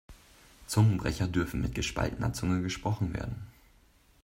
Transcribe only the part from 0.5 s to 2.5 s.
Zungenbrecher dürfen mit gespaltener